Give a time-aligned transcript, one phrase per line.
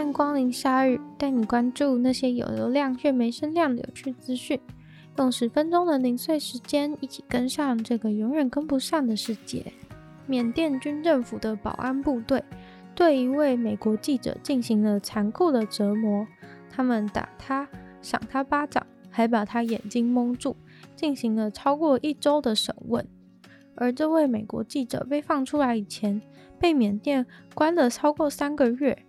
[0.00, 4.58] 欢迎光临鲨语，带你关注那些有流量却没声量的有趣资讯。
[5.18, 9.62] 用十分钟的零碎时间，一起跟上这个永远跟不上的世界。
[10.24, 12.42] 缅甸军政府的保安部队
[12.94, 16.26] 对一位美国记者进行了残酷的折磨，
[16.70, 17.68] 他们打他，
[18.00, 20.56] 赏他巴掌，还把他眼睛蒙住，
[20.96, 23.06] 进行了超过一周的审问。
[23.74, 26.22] 而这位美国记者被放出来以前，
[26.58, 29.04] 被缅甸关了超过三个月。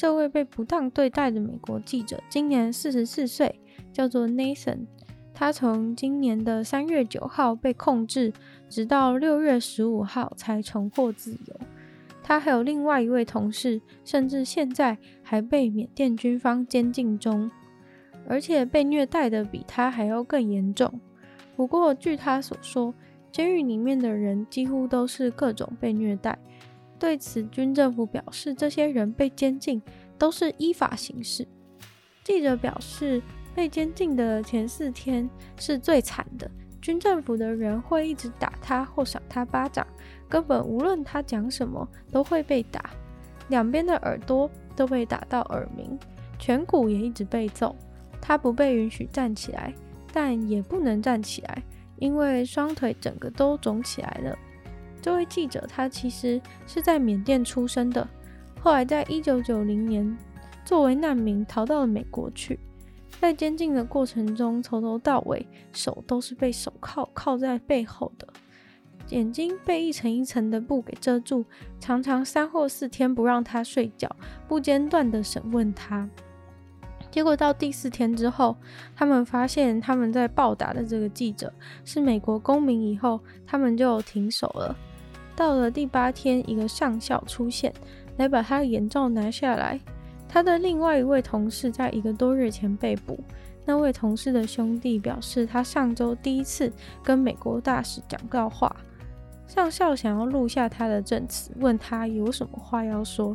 [0.00, 3.60] 这位被不当对待的美国记者今年四十四岁，
[3.92, 4.86] 叫做 Nathan。
[5.34, 8.32] 他从今年的三月九号被控制，
[8.70, 11.60] 直到六月十五号才重获自由。
[12.22, 17.50] 他还有另外一位同事，甚至现在还被缅甸军方监禁中，
[18.26, 20.98] 而且被虐待的比他还要更严重。
[21.54, 22.94] 不过，据他所说，
[23.30, 26.38] 监狱里面的人几乎都是各种被虐待。
[27.00, 29.82] 对此，军政府表示，这些人被监禁
[30.18, 31.48] 都是依法行事。
[32.22, 33.20] 记者表示，
[33.54, 36.48] 被监禁的前四天是最惨的，
[36.80, 39.84] 军政府的人会一直打他或赏他巴掌，
[40.28, 42.90] 根本无论他讲什么都会被打。
[43.48, 45.98] 两边的耳朵都被打到耳鸣，
[46.38, 47.74] 颧骨也一直被揍。
[48.20, 49.72] 他不被允许站起来，
[50.12, 51.62] 但也不能站起来。
[51.96, 54.38] 因为双腿整个都肿起来了。
[55.02, 58.06] 这位记者他其实是在缅甸出生的，
[58.60, 60.16] 后来在一九九零年
[60.64, 62.58] 作为难民逃到了美国去。
[63.20, 68.26] 在监禁的过程中，从头到尾手都是被手铐铐在背后的，
[69.08, 71.44] 眼睛被一层一层的布给遮住，
[71.78, 74.08] 常常三或四天不让他睡觉，
[74.48, 76.08] 不间断的审问他。
[77.10, 78.56] 结果到第四天之后，
[78.94, 81.52] 他们发现他们在暴打的这个记者
[81.84, 84.74] 是美国公民以后，他们就停手了。
[85.40, 87.72] 到了第八天，一个上校出现
[88.18, 89.80] 来把他的眼罩拿下来。
[90.28, 93.18] 他的另外一位同事在一个多月前被捕。
[93.64, 96.70] 那位同事的兄弟表示，他上周第一次
[97.02, 98.70] 跟美国大使讲到话。
[99.46, 103.34] 上校想要录下他的证词，问他有什么话要说。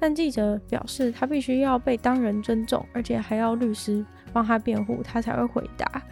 [0.00, 6.02] 但记者表示，他必须要被当人尊重，而且还要律师帮他辩护，他才会回答。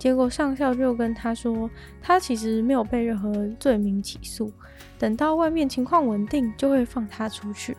[0.00, 1.68] 结果上校就跟他说，
[2.00, 4.50] 他其实没有被任何罪名起诉，
[4.98, 7.76] 等到外面情况稳定，就会放他出去。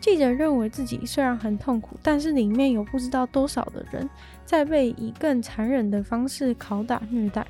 [0.00, 4.10] 记者认为自己虽然很痛苦，但是里面有不知道多少的人
[4.44, 7.46] 在被以更残忍的方式拷打虐待。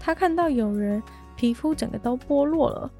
[0.00, 1.00] 他看到有人
[1.36, 2.90] 皮肤整个都剥落了。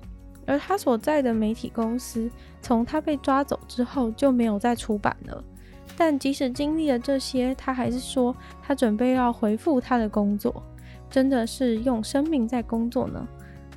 [0.44, 5.42] 而他所在的媒体公司，从他被抓走之后就没有再出版了。
[5.96, 10.62] 但即使经历了这些，他还是说他准备要回复他的工作。
[11.10, 13.28] 真的是用生命在工作呢？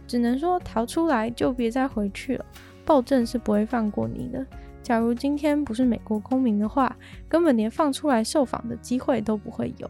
[0.08, 2.46] 只能说逃出来就别再回去了。
[2.86, 4.46] 暴政是不会放过你的。
[4.82, 6.96] 假如今天不是美国公民的话，
[7.28, 9.90] 根本连放出来受访的机会都不会有。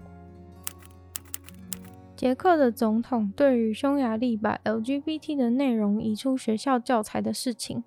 [2.15, 7.83] 捷克的总统对于匈牙利把 LGBT 的内容移出学校教材的事情，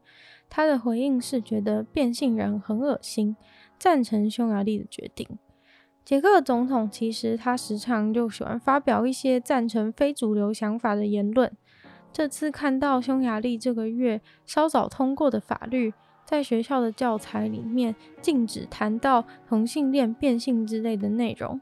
[0.51, 3.35] 他的回应是觉得变性人很恶心，
[3.79, 5.27] 赞成匈牙利的决定。
[6.05, 11.53] 捷克总统其实他时常就喜欢发表一些赞成非主流想法的言论。
[12.11, 15.93] 这次看到匈牙利这个月稍早通过的法律，
[16.25, 21.61] 在学校的教材里面禁止谈到同性恋、变性之类的内容。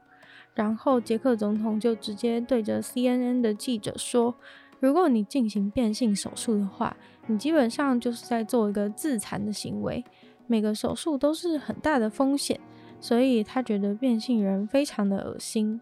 [0.53, 4.33] 然后，捷克总统就直接对着 CNN 的记者说
[4.79, 6.95] ：“如果你进行变性手术的话，
[7.27, 10.03] 你基本上就是在做一个自残的行为。
[10.47, 12.59] 每个手术都是很大的风险，
[12.99, 15.79] 所以他觉得变性人非常的恶心。”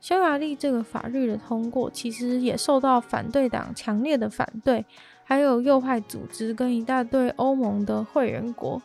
[0.00, 4.86] 匈牙利这个法律的通过，其实也受到反对党强烈的反对，
[5.24, 8.80] 还有右派组织跟一大堆欧盟的会员国。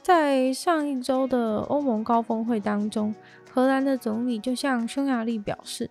[0.00, 3.14] 在上一周的欧盟高峰会当中，
[3.52, 5.90] 荷兰的总理就向匈牙利表示，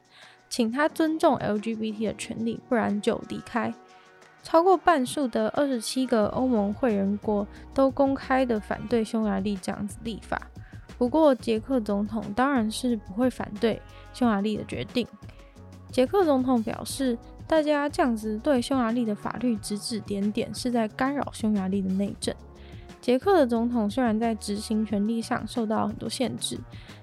[0.49, 3.71] 请他尊重 LGBT 的权利，不然就离开。
[4.47, 10.41] 超过半数的二十七个欧盟会员国都公开的反对匈牙利这样子立法。
[10.97, 13.81] 不过，捷克总统当然是不会反对
[14.13, 15.05] 匈牙利的决定。
[15.91, 22.33] 捷克总统表示，大家这样子对匈牙利的法律指指点点，是在干扰匈牙利的内政。
[23.01, 26.57] 捷克的总统虽然在执行权力上受到很多限制，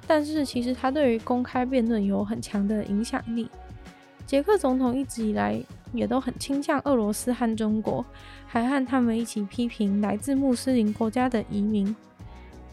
[0.06, 3.50] 但是其实他对于公开辩论有很强的影响力。
[4.24, 5.62] 捷克总统一直以来
[5.94, 8.04] 也都很倾向俄罗斯和中国，
[8.46, 11.94] 还和他们一起批评来自穆斯林国家的移民。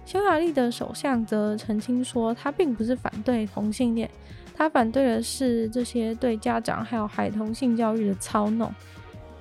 [0.05, 4.09] 匈牙利的首相则澄清说，他并不是反对同性恋，
[4.53, 8.73] 他反对的是这些对家长还有孩童性教育的操弄。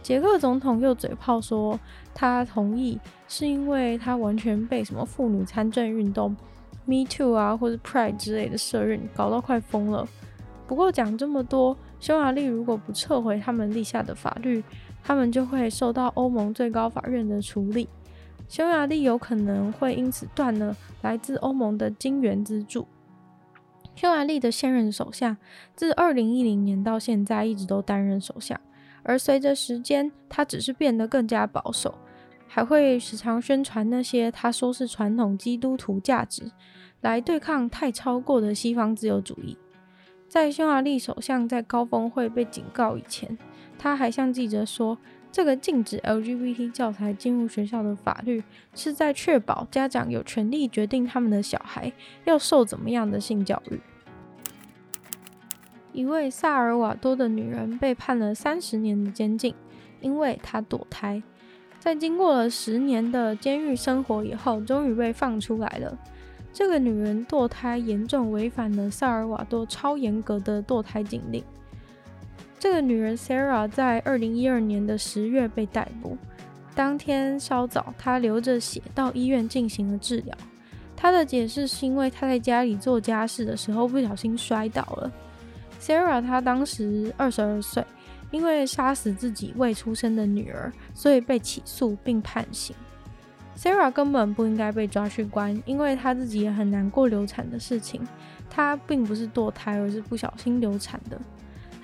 [0.02, 1.78] 捷克总统又嘴炮说，
[2.14, 2.98] 他同意
[3.28, 6.36] 是因为他完全被什么妇女参政运动、
[6.84, 10.06] Me Too 啊，或者 Pride 之类的社运搞到快疯了。
[10.66, 14.64] 不过讲这么多，匈牙利如果不撤回他们立下的法律，
[15.04, 17.88] 他们就会受到欧盟最高法院的处理。
[18.48, 22.88] 匈牙利有可能会因此断了来自欧盟的金援资助。
[23.94, 25.36] 匈牙利的现任首相
[25.76, 28.58] 自二零一零年到现在一直都担任首相。
[29.02, 31.94] 而随着时间，他只是变得更加保守，
[32.46, 36.50] 还会时常宣传那些他说是传统基督徒价值，
[37.00, 39.56] 来对抗太超过的西方自由主义。
[40.30, 43.36] 在匈牙利首相在高峰会被警告以前，
[43.76, 44.96] 他还向记者说
[45.32, 51.92] ：“这个禁止 LGBT 教材进入学校的法律，是在确保家长有权利决定他们的小孩
[52.26, 53.80] 要受怎么样的性教育。”
[55.92, 59.52] 一位萨尔瓦多的女人被判了三十年的监禁，
[60.00, 61.20] 因为她堕胎。
[61.80, 65.98] 在经过了十年的监狱生活以后，终于被放出来了。
[66.52, 71.42] 这个女人堕胎严重违反了萨尔瓦多超严格的堕胎禁令。
[72.58, 76.18] 这个女人 Sarah 在二零一二年的十月被逮捕，
[76.74, 80.36] 当天稍早，她流着血到医院进行了治疗。
[80.94, 85.10] 她的解释是因为她在家里做家事的时候不小心摔倒了。
[85.80, 87.82] Sarah 她当时二十二岁，
[88.30, 92.76] 因为杀死自己未出生的女儿，所以被起诉并判刑。
[93.60, 98.00] Sara 根本不应该被抓去关，因为她自己也很难过流产的事情。
[98.48, 101.20] 她并不是堕胎，而是不小心流产的。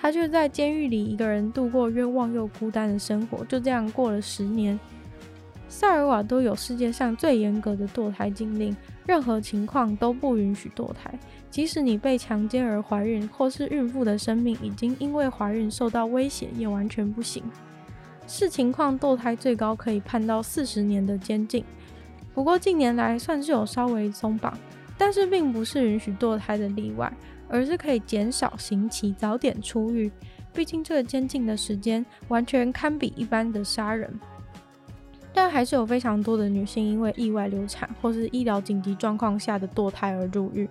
[0.01, 4.81] 她却在监狱里一个人度过冤枉又孤单的生活，就这样过了十年。
[5.69, 8.75] 萨尔瓦多有世界上最严格的堕胎禁令，
[9.05, 11.13] 任何情况都不允许堕胎。
[11.51, 17.43] 即使你被强奸而怀孕，或是孕妇的生命已经因为怀孕受到威胁，也完全不行。
[18.27, 21.65] 视情况堕胎最高可以判到四十年的监禁。
[22.35, 24.57] 不过近年来算是有稍微松绑，
[24.99, 27.13] 但是并不是允许堕胎的例外，
[27.49, 30.11] 而是可以减少刑期，早点出狱。
[30.53, 34.13] 毕竟这个监禁的时间完全堪比一般的杀人。
[35.33, 40.67] 但还是有非常多的女性因为意外流产或是医疗紧急状况下的堕胎而入狱。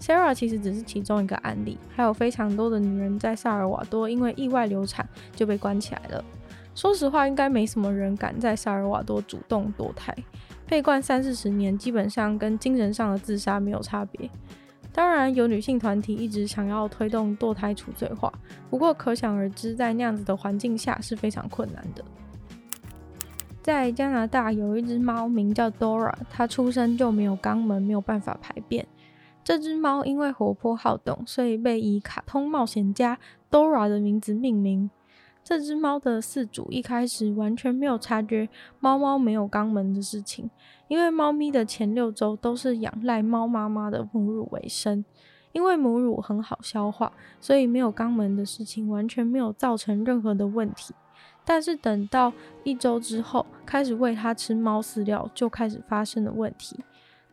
[0.00, 6.24] Sarah 其实只是其中一个案例，还有非常多的女人在萨尔瓦多因为意外流产就被关起来了。
[6.78, 10.14] 说实话，应该没什么人敢在萨尔瓦多主动堕胎。
[10.64, 14.30] 被关三四十年，基本上跟精神上的自杀没有差别。
[14.92, 18.32] 当然，有女性团体一直想要推动堕胎除罪化，
[18.70, 22.04] 不过可想而知，在那样子的环境下是非常困难的。
[23.60, 28.86] 在加拿大有一只猫名叫 Dora，它出生就没有肛门，没有办法排便。
[29.42, 33.18] 这只猫因为活泼好动，所以被以卡通冒险家
[33.50, 34.88] Dora 的名字命名。
[35.48, 38.46] 这只猫的饲主一开始完全没有察觉
[38.80, 40.50] 猫猫没有肛门的事情，
[40.88, 45.02] 因为猫咪的前六周都是仰赖猫妈妈的母乳为生。
[45.52, 47.10] 因为母乳很好消化，
[47.40, 50.94] 所以没有肛门的事情完全没有造成任何的问题。
[51.46, 52.30] 但是等到
[52.62, 56.78] 一周之后，开始喂它吃猫饲料，就开始发生了问题。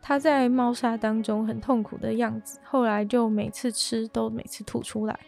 [0.00, 5.20] 它在猫砂当中很痛苦的样子，后来就每次吃都每次吐出来。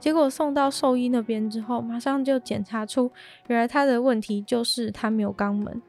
[0.00, 3.12] 结果送到兽医那边之后，马上就检查出，
[3.48, 5.80] 原来它的问题就是它没有肛门。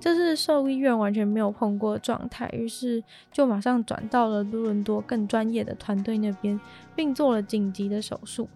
[0.00, 6.58] 这是兽医院完全没有碰过的状态，于是就马上转到了多伦多更专业的团队那边，
[6.96, 8.48] 并做了紧急的手术。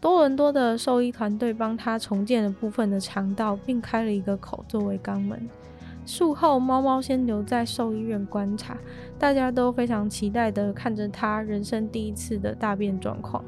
[0.00, 5.48] 多伦多的兽医团队帮他重建了部分的肠道，并开了一个口作为肛门。
[6.04, 8.76] 术后，猫猫先留在兽医院观察，
[9.16, 13.44] 大家都非常期待地看着它人生第一次的大便状况。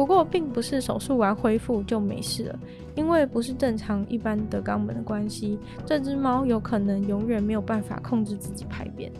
[0.00, 2.58] 不过，并不是手术完恢复就没事了，
[2.94, 9.12] 因为不是正常一般的肛门的关系，这只猫有可能永远没有办法控制自己排便，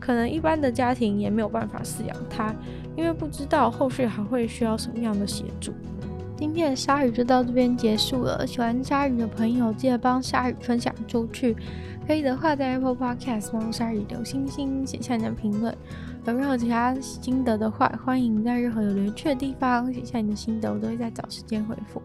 [0.00, 2.52] 可能一般的家庭也没有办法饲养它，
[2.96, 5.72] 因为不知道后续还会需要什么样的协助。
[6.36, 8.46] 今天的鲨鱼就到这边结束了。
[8.46, 11.56] 喜欢鲨鱼的朋友，记得帮鲨鱼分享出去。
[12.06, 15.74] 可以的话，在 Apple Podcast 帮鲨鱼留星星，写下你的评论。
[16.26, 22.02] 有任何其他心得的话，欢迎在任何有留言的地方写下你的心得，我都会在找时间回复。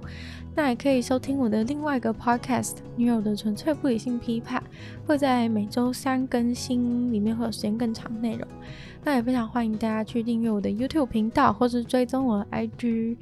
[0.55, 4.61] 那也可以收听我的另外一个 Podcast《女友的纯粹不理性批判》，
[5.07, 8.47] 会在每周三更新，里面会有时间更长内容。
[9.03, 13.17] 那也非常欢迎大家去订阅我的 YouTube 频道，或是追踪我的 IG。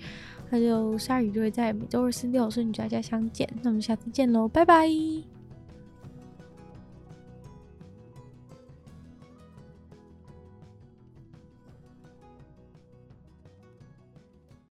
[0.50, 3.48] 那就鲨鱼就会在每周二、四、六顺女家家相见。
[3.62, 5.37] 那我们下次见喽，拜拜。